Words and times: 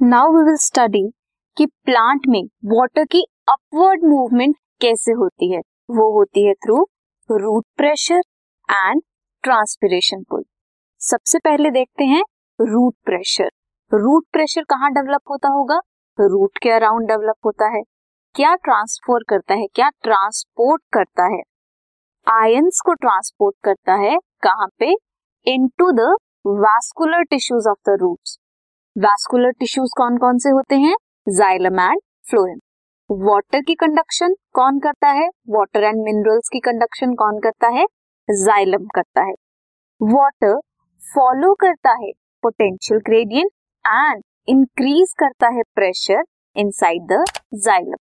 Now 0.00 0.32
we 0.32 0.42
will 0.44 0.56
study 0.56 1.00
कि 1.56 1.64
plant 1.66 2.26
में 2.28 2.42
water 2.64 3.04
की 3.04 3.22
अपवर्ड 3.48 4.04
मूवमेंट 4.04 4.54
कैसे 4.80 5.12
होती 5.12 5.50
है। 5.52 5.58
वो 5.90 6.10
होती 6.12 6.46
है 6.46 6.52
through 6.54 6.76
root 7.30 7.64
pressure 7.76 8.20
and 8.68 9.02
transpiration 9.44 10.22
pull 10.22 10.44
सबसे 11.00 11.38
पहले 11.38 11.70
देखते 11.70 12.04
हैं 12.04 12.22
रूट 12.58 12.94
प्रेशर 13.04 13.50
रूट 13.92 14.26
प्रेशर 14.32 14.64
कहाँ 14.64 14.92
डेवलप 14.92 15.30
होता 15.30 15.48
होगा? 15.48 15.80
रूट 16.18 16.58
के 16.62 16.70
अराउंड 16.70 17.08
डेवलप 17.08 17.46
होता 17.46 17.68
है। 17.76 17.82
क्या 18.34 18.54
ट्रांसफ़र 18.54 19.24
करता 19.28 19.54
है? 19.54 19.66
क्या 19.66 19.88
ट्रांसपोर्ट 20.02 20.82
करता 20.92 21.26
है? 21.34 21.42
आयंस 22.26 22.80
को 22.86 22.94
ट्रांसपोर्ट 22.94 23.56
करता 23.64 23.94
है 24.06 24.16
कहाँ 24.42 24.68
पे? 24.78 24.94
Into 25.46 25.90
the 25.92 26.14
vascular 26.46 27.22
tissues 27.22 27.66
of 27.66 27.90
the 27.90 27.98
roots 28.00 28.38
vascular 28.98 29.50
tissues 29.50 29.90
कौन 29.96 30.16
कौन 30.18 30.38
से 30.38 30.50
होते 30.50 30.74
हैं? 30.76 30.94
जाइलम 31.26 31.80
एंड 31.80 32.00
फ्लोएम 32.30 32.58
वाटर 33.10 33.60
की 33.60 33.74
कंडक्शन 33.74 34.34
कौन 34.54 34.78
करता 34.78 35.08
है? 35.08 35.28
वाटर 35.48 35.84
एंड 35.84 36.02
मिनरल्स 36.04 36.48
की 36.52 36.60
कंडक्शन 36.60 37.12
कौन 37.14 37.38
करता 37.40 37.68
है? 37.68 37.84
जाइलम 38.28 38.86
करता 38.94 39.22
है. 39.22 39.32
वाटर 40.00 40.56
फॉलो 41.02 41.52
करता 41.60 41.92
है 42.00 42.10
पोटेंशियल 42.42 43.00
ग्रेडियंट 43.06 43.50
एंड 43.84 44.22
इंक्रीज 44.48 45.14
करता 45.18 45.48
है 45.48 45.62
प्रेशर 45.74 46.24
इनसाइड 46.56 47.06
द 47.12 47.24
जाइलम 47.60 47.96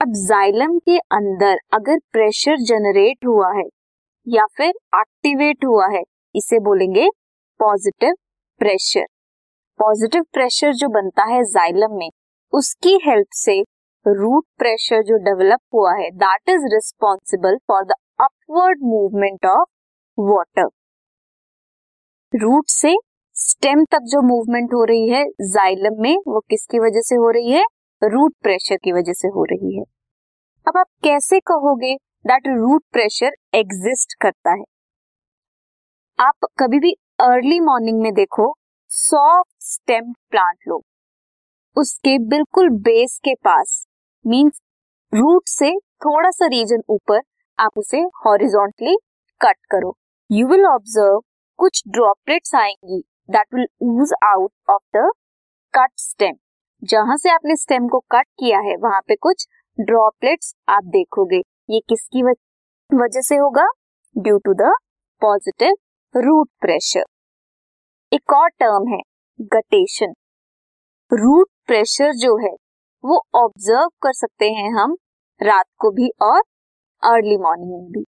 अब 0.00 0.12
जाइलम 0.26 0.78
के 0.80 0.98
अंदर 1.14 1.58
अगर 1.74 1.98
प्रेशर 2.12 2.60
जनरेट 2.66 3.26
हुआ 3.26 3.52
है 3.56 3.68
या 4.26 4.46
फिर 4.56 4.68
एक्टिवेट 4.96 5.64
हुआ 5.64 5.88
है, 5.88 6.02
इसे 6.34 6.58
बोलेंगे 6.60 7.08
पॉजिटिव 7.60 8.14
प्रेशर 8.60 9.06
पॉजिटिव 9.78 10.22
प्रेशर 10.32 10.72
जो 10.74 10.88
बनता 10.88 11.24
है 11.24 11.42
जाइलम 11.44 11.96
में, 11.96 12.10
उसकी 12.52 12.98
हेल्प 13.06 13.26
से 13.32 13.60
रूट 14.06 14.44
प्रेशर 14.58 15.02
जो 15.02 15.16
डेवलप 15.16 15.60
हुआ 15.74 15.92
है 15.94 16.10
that 16.10 16.48
is 16.48 16.64
responsible 16.74 17.56
for 17.68 17.84
the 17.84 17.92
upward 18.20 18.78
movement 18.82 19.46
of 19.46 19.68
water 20.18 20.68
root 22.32 22.68
से 22.68 22.96
स्टेम 23.36 23.84
तक 23.84 23.98
जो 24.02 24.22
मूवमेंट 24.22 24.74
हो 24.74 24.84
रही 24.84 25.08
है 25.08 25.24
जाइलम 25.40 26.02
में, 26.02 26.16
वो 26.28 26.40
किसकी 26.40 26.78
वजह 26.78 27.00
से 27.00 27.14
हो 27.14 27.30
रही 27.30 27.52
है? 27.52 27.64
रूट 28.02 28.34
प्रेशर 28.42 28.76
की 28.76 28.92
वजह 28.92 29.12
से 29.12 29.28
हो 29.28 29.44
रही 29.44 29.76
है। 29.76 29.82
अब 30.68 30.76
आप 30.76 30.86
कैसे 31.04 31.40
कहोगे 31.40 31.94
दैट 32.26 32.48
रूट 32.48 32.84
प्रेशर 32.92 33.32
एग्जिस्ट 33.54 34.14
करता 34.20 34.50
है? 34.50 34.64
आप 36.18 36.46
कभी 36.58 36.78
भी 36.78 36.92
अर्ली 37.20 37.60
मॉर्निंग 37.60 38.00
में 38.02 38.12
देखो 38.14 38.54
सॉफ्ट 38.90 39.55
स्टेम 39.66 40.12
प्लांट 40.30 40.68
लो। 40.68 40.80
उसके 41.76 42.18
बिल्कुल 42.28 42.68
बेस 42.82 43.18
के 43.24 43.34
पास 43.44 43.84
मींस 44.24 44.60
रूट 45.12 45.48
से 45.48 45.70
थोड़ा 46.04 46.30
सा 46.30 46.46
रीजन 46.46 46.82
ऊपर, 46.88 47.20
आप 47.58 47.78
उसे 47.78 48.00
हॉरिजॉन्टली 48.26 48.96
कट 49.40 49.56
करो। 49.70 49.94
यू 50.30 50.46
विल 50.48 50.64
ऑब्ज़र्व 50.66 51.20
कुछ 51.58 51.82
ड्रॉपलेट्स 51.88 52.54
आएँगी 52.54 53.02
that 53.30 53.54
will 53.54 53.66
ooze 53.84 54.12
out 54.24 54.50
of 54.70 54.82
the 54.96 55.10
cut 55.74 55.90
stem 55.98 56.34
जहाँ 56.82 57.16
से 57.16 57.30
आपने 57.30 57.56
स्टेम 57.56 57.88
को 57.88 57.98
कट 58.10 58.26
किया 58.38 58.58
है, 58.58 58.76
वहाँ 58.76 59.00
पे 59.08 59.14
कुछ 59.16 59.46
ड्रॉपलेट्स 59.78 60.54
आप 60.68 60.84
देखोगे। 60.86 61.42
ये 61.70 61.80
किसकी 61.88 62.22
वजह 62.22 63.20
से 63.20 63.36
होगा? 63.36 63.66
Due 64.16 64.38
to 64.38 64.54
the 64.54 64.72
positive 65.22 65.74
root 66.14 66.48
pressure 66.60 67.04
एक 68.12 68.32
और 68.32 68.48
टर्म 68.50 68.88
है 68.88 69.00
गटेशन। 69.38 70.12
रूट 71.12 71.48
प्रेशर 71.66 72.12
जो 72.14 72.36
है, 72.36 72.54
वो 73.04 73.20
ऑब्ज़र्व 73.34 73.88
कर 74.02 74.12
सकते 74.12 74.50
हैं 74.50 74.70
हम 74.74 74.96
रात 75.40 75.64
को 75.80 75.90
भी 75.90 76.08
और 76.22 76.40
अर्ली 77.02 77.36
मॉर्निंग 77.38 77.72
में 77.72 77.90
भी। 77.92 78.04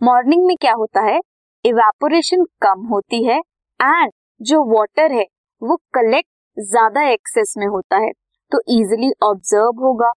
मॉर्निंग 0.00 0.46
में 0.46 0.56
क्या 0.56 0.72
होता 0.72 1.00
है? 1.00 1.18
इवेपोरेशन 1.64 2.44
कम 2.62 2.86
होती 2.86 3.24
है 3.24 3.38
एंड 3.80 4.12
जो 4.40 4.62
वाटर 4.72 5.12
है, 5.12 5.24
वो 5.62 5.76
कलेक्ट 5.94 6.28
ज़्यादा 6.56 7.08
एक्सेस 7.10 7.54
में 7.58 7.66
होता 7.66 7.96
है 7.96 8.10
तो 8.52 8.60
इजिली 8.70 9.10
ऑब्ज़र्व 9.22 9.84
होगा। 9.84 10.10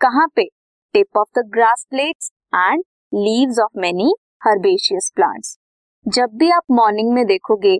कहाँ 0.00 0.26
पे? 0.36 0.44
Tip 0.94 1.18
of 1.18 1.38
the 1.38 1.42
grass 1.48 1.86
plates 1.90 2.30
and 2.54 2.82
leaves 3.12 3.58
of 3.58 3.80
many 3.80 4.14
herbaceous 4.46 5.10
plants 5.16 5.56
जब 6.06 6.36
भी 6.36 6.50
आप 6.50 6.62
मॉर्निंग 6.70 7.12
में 7.12 7.24
देखोगे 7.26 7.78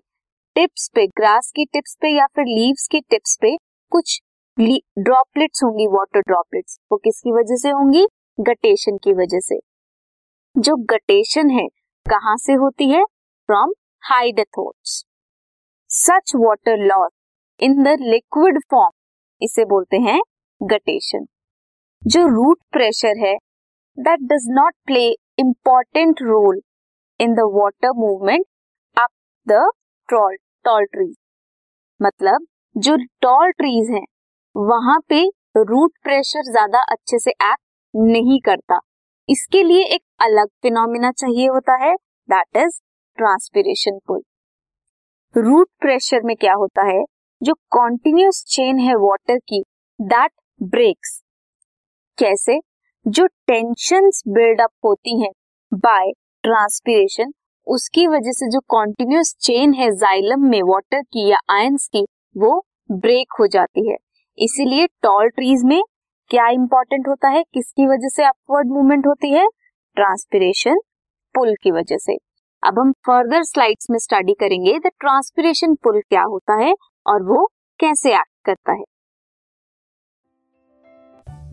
टिप्स 0.57 0.89
पे, 0.95 1.07
ग्रास 1.07 1.51
की 1.57 1.65
टिप्स 1.65 1.97
पे 2.01 2.09
या 2.09 2.27
फिर 2.27 2.45
लीव्स 2.45 2.87
की 2.89 3.01
टिप्स 3.01 3.37
पे 3.41 3.57
कुछ 3.93 4.21
ड्रॉपलेट्स 4.59 5.63
होंगी, 5.65 5.87
वाटर 5.87 6.21
ड्रॉपलेट्स। 6.21 6.79
वो 6.93 6.99
किसकी 6.99 7.33
वजह 7.33 7.57
से 7.57 7.71
होंगी? 7.71 8.07
गटेशन 8.41 8.97
की 8.97 9.13
वजह 9.13 9.41
से। 9.41 9.59
जो 10.57 10.77
गटेशन 10.85 11.51
है, 11.51 11.67
कहाँ 12.07 12.37
से 12.37 12.53
होती 12.53 12.89
है? 12.91 13.03
From 13.49 13.73
hydathodes. 14.03 15.05
Such 15.91 16.33
water 16.37 16.77
loss 16.77 17.11
in 17.61 17.83
the 17.83 17.97
liquid 18.01 18.61
form, 18.71 18.91
इसे 19.43 19.65
बोलते 19.65 19.97
हैं 19.99 20.21
गटेशन। 20.61 21.27
जो 22.03 22.27
रूट 22.29 22.59
प्रेशर 22.73 23.19
है 23.19 23.37
that 23.99 24.21
does 24.23 24.47
not 24.51 24.75
play 24.87 25.09
important 25.39 26.23
role 26.23 26.61
in 27.21 27.35
the 27.35 27.51
water 27.55 27.93
movement 27.97 28.47
up 28.97 29.11
the 29.49 29.71
troll 30.09 30.37
tall 30.65 30.85
trees 30.87 31.15
मतलब 32.01 32.47
जो 32.77 32.97
टॉल 33.23 33.51
ट्रीज 33.53 33.91
हैं, 33.91 34.05
वहाँ 34.57 34.99
पे 35.09 35.21
रूट 35.59 35.93
प्रेशर 36.03 36.51
ज़्यादा 36.51 36.81
अच्छे 36.93 37.19
से 37.19 37.31
एक्ट 37.31 37.61
नहीं 37.95 38.41
करता। 38.41 38.79
इसके 39.29 39.63
लिए 39.63 39.85
एक 39.87 40.03
अलग 40.23 40.49
फिनोमिना 40.63 41.11
चाहिए 41.13 41.47
होता 41.49 41.77
है 41.85 41.95
that 42.29 42.57
is 42.57 42.81
transpiration 43.19 43.99
pull 44.07 44.23
root 45.35 45.69
pressure 45.81 46.23
में 46.23 46.35
क्या 46.37 46.55
होता 46.55 46.83
है? 46.87 47.03
जो 47.41 47.55
कॉन्टिन्यूस 47.71 48.43
चेन 48.49 48.79
है 48.79 48.95
वाटर 48.97 49.39
की 49.39 49.63
दैट 50.01 50.31
ब्रेक्स 50.61 51.21
कैसे? 52.19 52.59
जो 53.07 53.27
टेंशन 53.47 54.11
बिल्डअप 54.29 54.71
होती 54.85 55.21
हैं 55.23 55.31
बाय 55.73 56.11
ट्रांसपिरेशन 56.45 57.33
उसकी 57.67 58.07
वजह 58.07 58.33
से 58.33 58.51
जो 58.51 58.61
कॉन्टिन्यूस 58.69 59.37
चेन 59.41 59.75
है 59.75 59.91
जाइलम 59.91 60.41
में 60.41 60.63
वाटर 60.63 61.03
की 61.03 61.31
या 61.31 61.39
आयंस 61.51 61.89
की, 61.93 62.07
वो 62.37 62.67
ब्रेक 62.93 63.29
हो 63.41 63.47
जाती 63.47 63.91
है। 63.91 63.97
इसीलिए 64.39 64.87
टॉल 64.87 65.29
ट्रीज 65.29 65.65
में 65.65 65.83
क्या 66.31 66.49
इंपॉर्टेंट 66.49 67.09
होता 67.09 67.29
है? 67.29 67.43
किसकी 67.43 67.87
वजह 67.87 68.09
से 68.09 68.25
अपवर्ड 68.25 68.69
मूवमेंट 68.69 69.07
होती 69.07 69.33
है? 69.33 69.47
ट्रांसपिरेशन 69.95 70.79
पुल 71.35 71.55
की 71.63 71.71
वजह 71.71 71.97
से। 71.97 72.17
अब 72.63 72.79
हम 72.79 72.93
फर्दर 72.93 73.43
स्लाइड्स 73.43 73.87
में 73.91 73.99
स्टडी 73.99 74.35
करेंगे 74.35 74.79
द 74.79 74.87
ट्रांसपिरेशन 74.87 75.75
पुल 75.75 76.01
क्या 76.01 76.23
होता 76.23 76.63
है 76.63 76.75
और 77.07 77.23
वो 77.23 77.53
कैसे 77.81 78.15
एक्ट 78.15 78.47
करता 78.47 78.73
है। 78.73 78.85